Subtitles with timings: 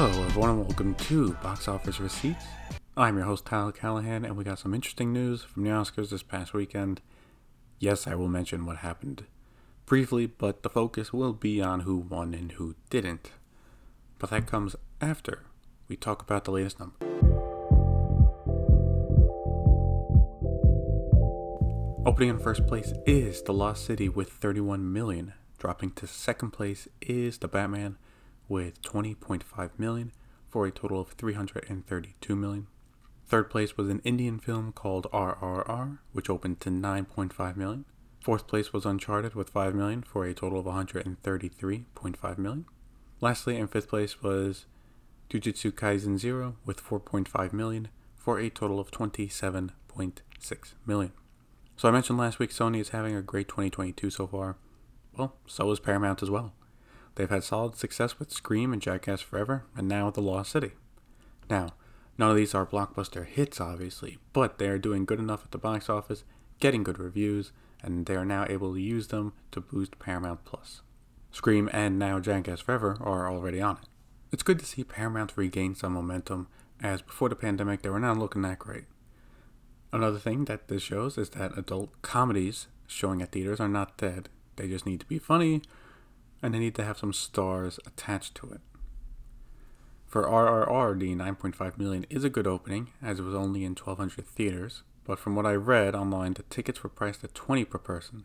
[0.00, 2.44] Hello, everyone, and welcome to Box Office Receipts.
[2.96, 6.22] I'm your host, Tyler Callahan, and we got some interesting news from the Oscars this
[6.22, 7.00] past weekend.
[7.80, 9.24] Yes, I will mention what happened
[9.86, 13.32] briefly, but the focus will be on who won and who didn't.
[14.20, 15.42] But that comes after
[15.88, 17.04] we talk about the latest number.
[22.06, 25.32] Opening in first place is The Lost City with 31 million.
[25.58, 27.96] Dropping to second place is The Batman
[28.48, 30.12] with 20.5 million
[30.48, 32.66] for a total of 332 million.
[33.26, 37.84] Third place was an Indian film called RRR, which opened to 9.5 million.
[38.20, 42.64] Fourth place was Uncharted with 5 million for a total of 133.5 million.
[43.20, 44.66] Lastly, in fifth place was
[45.28, 49.72] Jujutsu Kaisen Zero with 4.5 million for a total of 27.6
[50.86, 51.12] million.
[51.76, 54.56] So I mentioned last week Sony is having a great 2022 so far.
[55.16, 56.52] Well, so is Paramount as well.
[57.18, 60.70] They've had solid success with Scream and Jackass Forever, and now with The Lost City.
[61.50, 61.70] Now,
[62.16, 65.58] none of these are blockbuster hits, obviously, but they are doing good enough at the
[65.58, 66.22] box office,
[66.60, 67.50] getting good reviews,
[67.82, 70.82] and they are now able to use them to boost Paramount Plus.
[71.32, 73.88] Scream and now Jackass Forever are already on it.
[74.30, 76.46] It's good to see Paramount regain some momentum,
[76.80, 78.84] as before the pandemic they were not looking that great.
[79.92, 84.28] Another thing that this shows is that adult comedies showing at theaters are not dead.
[84.54, 85.62] They just need to be funny
[86.42, 88.60] and they need to have some stars attached to it.
[90.06, 94.26] For RRR, the 9.5 million is a good opening, as it was only in 1,200
[94.26, 98.24] theaters, but from what I read online, the tickets were priced at 20 per person,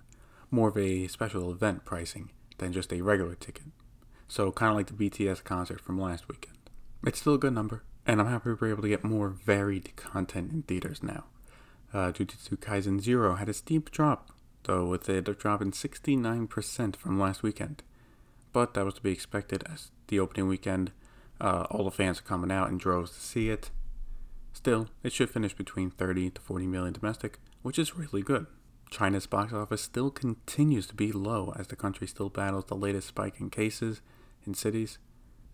[0.50, 3.66] more of a special event pricing than just a regular ticket.
[4.28, 6.58] So, kind of like the BTS concert from last weekend.
[7.06, 10.54] It's still a good number, and I'm happy we're able to get more varied content
[10.54, 11.26] in theaters now.
[11.94, 14.32] Uh, Jujutsu Kaisen Zero had a steep drop,
[14.64, 17.84] though, with a drop in 69% from last weekend
[18.54, 20.92] but that was to be expected as the opening weekend,
[21.42, 23.72] uh, all the fans are coming out in droves to see it.
[24.54, 28.46] Still, it should finish between 30 to 40 million domestic, which is really good.
[28.92, 33.08] China's box office still continues to be low as the country still battles the latest
[33.08, 34.02] spike in cases
[34.46, 35.00] in cities.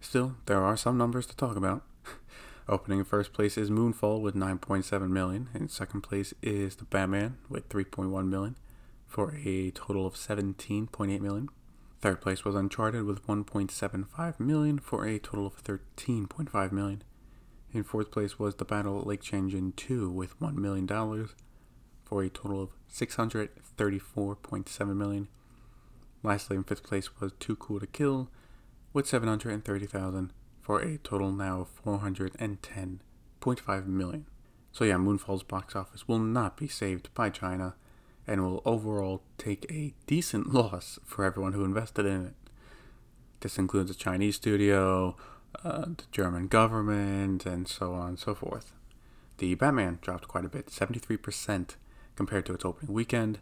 [0.02, 1.84] Still, there are some numbers to talk about.
[2.68, 5.50] Opening in first place is Moonfall with 9.7 million.
[5.56, 8.58] In second place is The Batman with 3.1 million
[9.08, 11.50] for a total of 17.8 million.
[12.02, 17.04] Third place was Uncharted with 1.75 million for a total of 13.5 million.
[17.74, 20.88] In fourth place was The Battle at Lake Changjin 2 with $1 million
[22.06, 25.28] for a total of 634.7 million.
[26.24, 28.30] Lastly, in fifth place was Too Cool to Kill
[28.94, 30.32] with 730,000
[30.62, 34.26] for a total now of 410.5 million.
[34.72, 37.76] So yeah, Moonfall's box office will not be saved by China
[38.30, 42.34] and will overall take a decent loss for everyone who invested in it.
[43.40, 45.18] This includes a Chinese studio,
[45.64, 48.74] uh, the German government, and so on and so forth.
[49.40, 51.76] The Batman dropped quite a bit, 73%
[52.16, 53.40] compared to its opening weekend.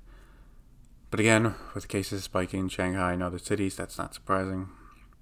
[1.12, 4.70] But again, with cases spiking in Shanghai and other cities, that's not surprising.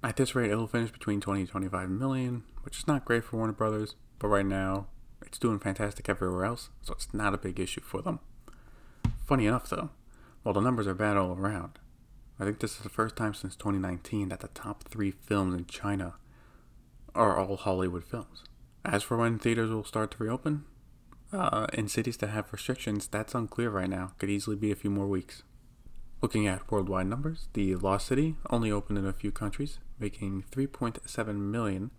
[0.04, 3.38] At this rate, it'll finish between 20 and 25 million, which is not great for
[3.38, 4.88] Warner Brothers, but right now,
[5.22, 8.20] it's doing fantastic everywhere else, so it's not a big issue for them.
[9.26, 9.90] Funny enough, though,
[10.44, 11.80] while the numbers are bad all around,
[12.40, 15.66] I think this is the first time since 2019 that the top three films in
[15.66, 16.14] China
[17.16, 18.44] are all Hollywood films.
[18.84, 20.66] As for when theaters will start to reopen,
[21.34, 24.12] uh, in cities that have restrictions, that's unclear right now.
[24.20, 25.42] Could easily be a few more weeks.
[26.22, 31.36] Looking at worldwide numbers, The Lost City only opened in a few countries, making 3.7
[31.36, 31.90] million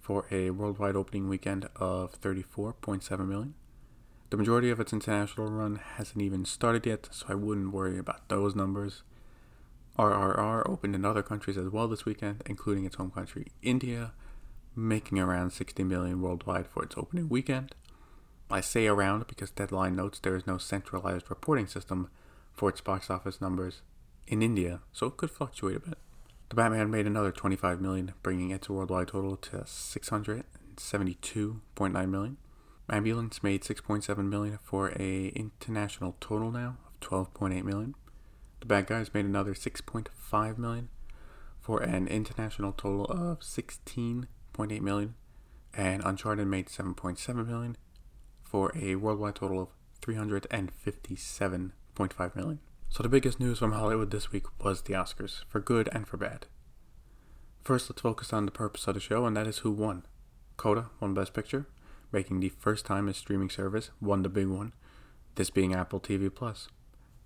[0.00, 3.54] for a worldwide opening weekend of 34.7 million.
[4.30, 8.28] The majority of its international run hasn't even started yet, so I wouldn't worry about
[8.28, 9.04] those numbers.
[9.96, 14.12] RRR opened in other countries as well this weekend, including its home country, India,
[14.74, 17.76] making around 60 million worldwide for its opening weekend.
[18.50, 22.10] I say around because Deadline notes there is no centralized reporting system
[22.52, 23.82] for its box office numbers
[24.26, 25.98] in India, so it could fluctuate a bit.
[26.48, 32.36] The Batman made another 25 million, bringing its worldwide total to 672.9 million.
[32.88, 37.96] Ambulance made 6.7 million for a international total now of 12.8 million.
[38.60, 40.88] The Bad Guys made another 6.5 million
[41.60, 45.16] for an international total of 16.8 million,
[45.74, 47.76] and Uncharted made 7.7 million
[48.40, 52.60] for a worldwide total of 357.5 million.
[52.88, 56.16] So the biggest news from Hollywood this week was the Oscars, for good and for
[56.16, 56.46] bad.
[57.64, 60.04] First, let's focus on the purpose of the show, and that is who won.
[60.56, 61.66] Coda won Best Picture,
[62.16, 64.72] making the first time a streaming service won the big one,
[65.34, 66.68] this being Apple TV Plus.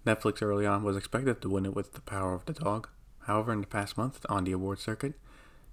[0.05, 2.89] Netflix early on was expected to win it with The Power of the Dog.
[3.21, 5.15] However, in the past month on the award circuit,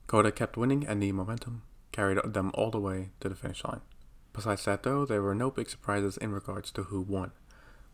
[0.05, 3.81] Coda kept winning and the momentum carried them all the way to the finish line.
[4.33, 7.31] Besides that, though, there were no big surprises in regards to who won.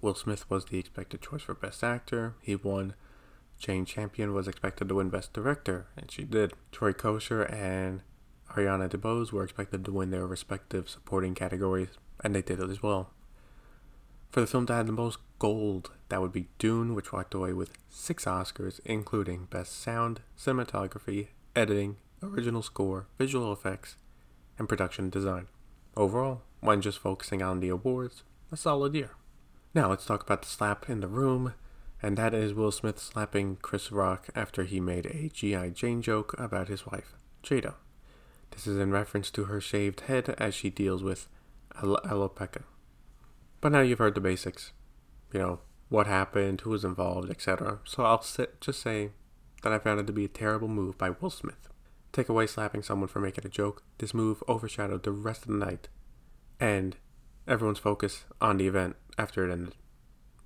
[0.02, 2.36] Will Smith was the expected choice for Best Actor.
[2.42, 2.96] He won.
[3.58, 6.52] Jane Campion was expected to win Best Director, and she did.
[6.74, 8.02] Troy Kotsur and
[8.56, 12.84] Ariana DeBose were expected to win their respective supporting categories, and they did it as
[12.84, 13.10] well.
[14.30, 17.54] For the film that had the most gold, that would be Dune, which walked away
[17.54, 23.96] with six Oscars, including Best Sound, Cinematography, Editing, Original Score, Visual Effects,
[24.58, 25.48] and Production Design.
[25.96, 29.12] Overall, when just focusing on the awards, a solid year.
[29.76, 31.54] Now let's talk about the slap in the room,
[32.02, 35.70] and that is Will Smith slapping Chris Rock after he made a G.I.
[35.70, 37.14] Jane joke about his wife,
[37.44, 37.76] Jada.
[38.54, 41.28] This is in reference to her shaved head as she deals with
[41.76, 42.64] alopecia.
[43.60, 44.72] But now you've heard the basics.
[45.34, 45.60] You know,
[45.90, 47.80] what happened, who was involved, etc.
[47.84, 49.10] So I'll sit, just say
[49.64, 51.68] that I found it to be a terrible move by Will Smith.
[52.12, 55.58] Take away slapping someone for making a joke, this move overshadowed the rest of the
[55.58, 55.90] night
[56.60, 56.96] and
[57.48, 59.76] everyone's focus on the event after it ended.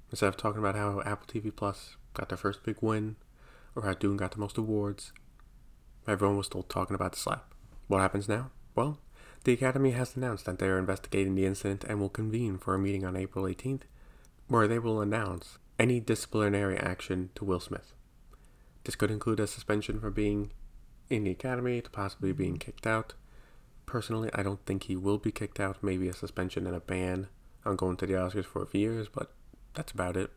[0.10, 3.18] Instead of talking about how Apple TV Plus got their first big win
[3.76, 5.12] or how Dune got the most awards,
[6.08, 7.54] everyone was still talking about the slap.
[7.88, 8.52] What happens now?
[8.76, 9.00] Well,
[9.44, 12.80] the Academy has announced that they are investigating the incident and will convene for a
[12.80, 13.84] meeting on April 18th
[14.48, 17.94] where they will announce any disciplinary action to Will Smith.
[18.84, 20.52] This could include a suspension for being
[21.10, 23.14] in the Academy to possibly being kicked out.
[23.86, 25.78] Personally, I don't think he will be kicked out.
[25.82, 27.28] Maybe a suspension and a ban
[27.66, 29.32] on going to the Oscars for a few years, but
[29.74, 30.32] that's about it.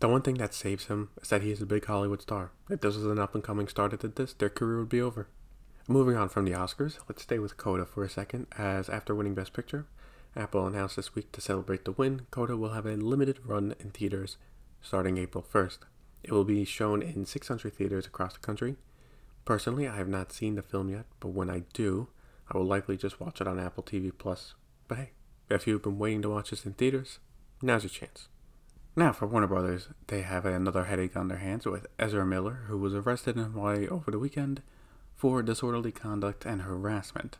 [0.00, 2.50] The one thing that saves him is that he is a big Hollywood star.
[2.68, 5.00] If this was an up and coming star that did this, their career would be
[5.00, 5.28] over.
[5.86, 9.34] Moving on from the Oscars, let's stay with Coda for a second, as after winning
[9.34, 9.84] Best Picture,
[10.34, 13.90] Apple announced this week to celebrate the win, Coda will have a limited run in
[13.90, 14.38] theaters
[14.80, 15.80] starting April 1st.
[16.22, 18.76] It will be shown in 600 theaters across the country.
[19.44, 22.08] Personally, I have not seen the film yet, but when I do,
[22.50, 24.54] I will likely just watch it on Apple TV Plus.
[24.88, 25.10] But hey,
[25.50, 27.18] if you've been waiting to watch this in theaters,
[27.60, 28.28] now's your chance.
[28.96, 32.78] Now, for Warner Brothers, they have another headache on their hands with Ezra Miller, who
[32.78, 34.62] was arrested in Hawaii over the weekend
[35.14, 37.38] for disorderly conduct and harassment.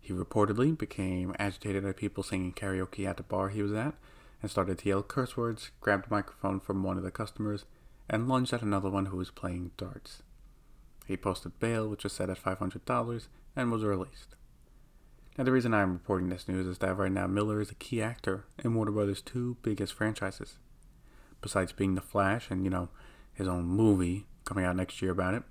[0.00, 3.94] He reportedly became agitated at people singing karaoke at the bar he was at
[4.42, 7.64] and started to yell curse words, grabbed a microphone from one of the customers,
[8.10, 10.22] and lunged at another one who was playing darts.
[11.06, 14.36] He posted bail, which was set at $500, and was released.
[15.38, 18.02] Now, the reason I'm reporting this news is that right now Miller is a key
[18.02, 20.58] actor in Warner Brothers' two biggest franchises.
[21.40, 22.90] Besides being The Flash and, you know,
[23.32, 25.42] his own movie coming out next year about it,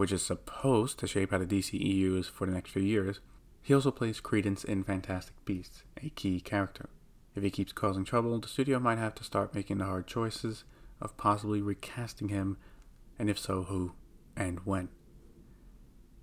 [0.00, 3.20] which is supposed to shape how the DCEU is for the next few years,
[3.60, 6.88] he also plays Credence in Fantastic Beasts, a key character.
[7.34, 10.64] If he keeps causing trouble, the studio might have to start making the hard choices
[11.02, 12.56] of possibly recasting him,
[13.18, 13.92] and if so, who
[14.34, 14.88] and when.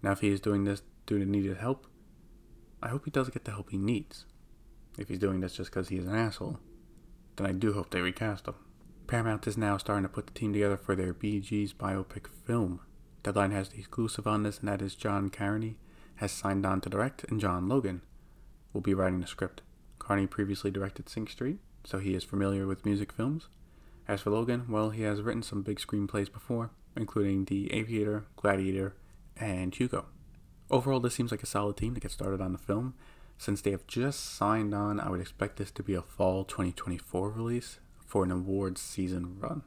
[0.01, 1.85] Now, if he is doing this due to needed help,
[2.81, 4.25] I hope he does get the help he needs.
[4.97, 6.57] If he's doing this just because he is an asshole,
[7.35, 8.55] then I do hope they recast him.
[9.05, 12.79] Paramount is now starting to put the team together for their Bee Gees biopic film.
[13.27, 15.75] Deadline has the exclusive on this, and that is John Carney
[16.15, 18.01] has signed on to direct, and John Logan
[18.71, 19.61] will be writing the script.
[19.99, 23.49] Carney previously directed Sing Street, so he is familiar with music films.
[24.07, 28.95] As for Logan, well, he has written some big screenplays before, including The Aviator, Gladiator,
[29.35, 30.05] and Hugo.
[30.71, 32.93] Overall, this seems like a solid team to get started on the film.
[33.37, 37.29] Since they have just signed on, I would expect this to be a fall 2024
[37.31, 39.63] release for an awards season run.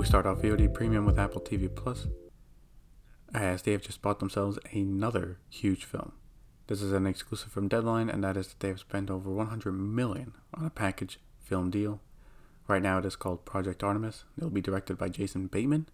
[0.00, 2.06] We start off VOD Premium with Apple TV Plus,
[3.34, 6.12] as they have just bought themselves another huge film.
[6.68, 9.72] This is an exclusive from Deadline, and that is that they have spent over 100
[9.72, 12.00] million on a package film deal.
[12.66, 14.24] Right now, it is called Project Artemis.
[14.38, 15.86] It will be directed by Jason Bateman.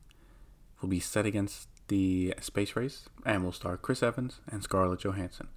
[0.77, 5.01] It will be set against the space race, and will star Chris Evans and Scarlett
[5.01, 5.49] Johansson.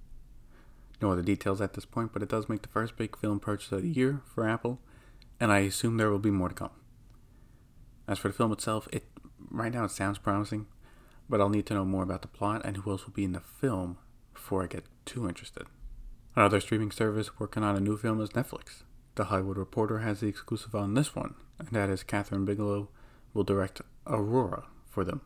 [1.00, 3.70] No other details at this point, but it does make the first big film purchase
[3.70, 4.80] of the year for Apple,
[5.38, 6.70] and I assume there will be more to come.
[8.10, 9.04] As for the film itself, it
[9.52, 10.66] right now it sounds promising,
[11.28, 13.30] but I'll need to know more about the plot and who else will be in
[13.30, 13.98] the film
[14.34, 15.68] before I get too interested.
[16.34, 18.82] Another streaming service working on a new film is Netflix.
[19.14, 22.88] The Hollywood Reporter has the exclusive on this one, and that is Kathryn Bigelow
[23.32, 25.20] will direct Aurora for them.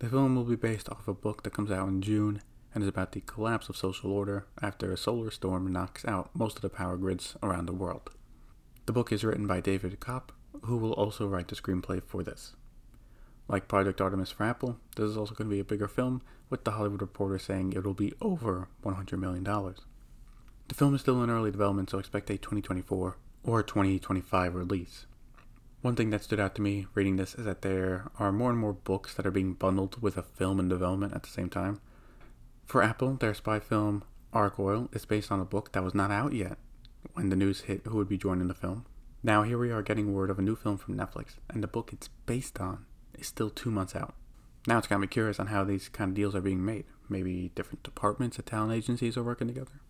[0.00, 2.42] The film will be based off a book that comes out in June
[2.74, 6.56] and is about the collapse of social order after a solar storm knocks out most
[6.56, 8.10] of the power grids around the world.
[8.84, 10.28] The book is written by David Koepp
[10.62, 12.52] who will also write the screenplay for this.
[13.48, 16.64] Like Project Artemis for Apple, this is also going to be a bigger film, with
[16.64, 19.44] The Hollywood Reporter saying it will be over $100 million.
[19.44, 25.06] The film is still in early development, so expect a 2024 or 2025 release.
[25.80, 28.58] One thing that stood out to me reading this is that there are more and
[28.58, 31.80] more books that are being bundled with a film in development at the same time.
[32.64, 36.32] For Apple, their spy film Argylle is based on a book that was not out
[36.32, 36.56] yet
[37.14, 38.86] when the news hit who would be joining the film.
[39.24, 41.90] Now here we are getting word of a new film from Netflix, and the book
[41.92, 42.86] it's based on
[43.16, 44.16] is still two months out.
[44.66, 46.86] Now it's got me curious on how these kind of deals are being made.
[47.08, 49.80] Maybe different departments at talent agencies are working together.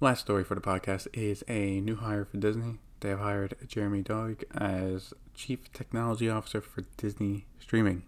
[0.00, 2.78] Last story for the podcast is a new hire for Disney.
[3.00, 8.04] They have hired Jeremy Doig as Chief Technology Officer for Disney Streaming.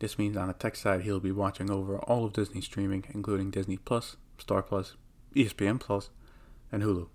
[0.00, 3.52] This means on the tech side, he'll be watching over all of Disney streaming, including
[3.52, 4.96] Disney Plus, Star Plus,
[5.36, 6.10] ESPN Plus,
[6.72, 7.06] and Hulu.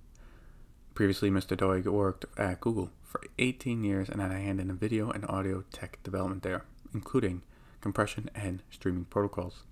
[0.94, 1.56] Previously, Mr.
[1.56, 5.26] Doig worked at Google for 18 years and had a hand in the video and
[5.26, 7.44] audio tech development there, including
[7.80, 9.64] compression and streaming protocols.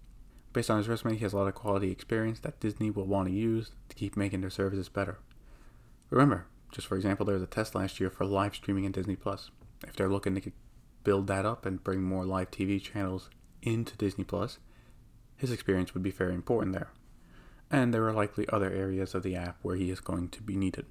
[0.53, 3.27] Based on his resume, he has a lot of quality experience that Disney will want
[3.27, 5.19] to use to keep making their services better.
[6.09, 9.17] Remember, just for example, there was a test last year for live streaming in Disney
[9.17, 9.51] Plus.
[9.85, 10.51] If they're looking to
[11.03, 13.29] build that up and bring more live TV channels
[13.61, 14.57] into Disney Plus,
[15.35, 16.91] his experience would be very important there.
[17.69, 20.55] And there are likely other areas of the app where he is going to be
[20.55, 20.85] needed.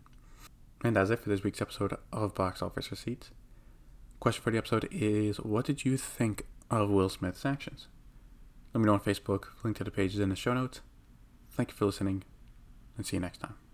[0.85, 3.31] And that's it for this week's episode of Box Office Receipts.
[4.21, 7.89] Question for the episode is What did you think of Will Smith's actions?
[8.73, 9.47] Let me know on Facebook.
[9.65, 10.81] Link to the pages in the show notes.
[11.51, 12.25] Thank you for listening,
[12.97, 13.68] and see you next time.